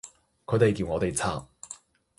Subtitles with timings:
[0.47, 1.45] 佢哋叫我哋拆